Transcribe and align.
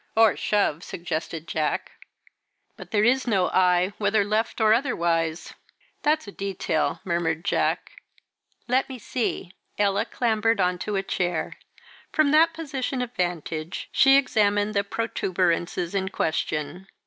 '""Or 0.17 0.35
shove," 0.35 0.83
suggested 0.83 1.47
Jack. 1.47 1.91
"But 2.75 2.89
there 2.89 3.03
is 3.03 3.27
no 3.27 3.49
eye 3.49 3.93
whether 3.99 4.23
left 4.25 4.59
or 4.59 4.73
otherwise." 4.73 5.53
"That's 6.01 6.27
a 6.27 6.31
detail," 6.31 6.99
murmured 7.03 7.45
Jack. 7.45 7.91
"Let 8.67 8.89
me 8.89 8.97
see." 8.97 9.53
Ella 9.77 10.05
clambered 10.05 10.59
on 10.59 10.79
to 10.79 10.95
a 10.95 11.03
chair. 11.03 11.53
From 12.11 12.31
that 12.31 12.51
position 12.51 13.03
of 13.03 13.13
vantage 13.13 13.89
she 13.91 14.17
examined 14.17 14.73
the 14.73 14.83
protuberances 14.83 15.93
in 15.93 16.09
question. 16.09 16.87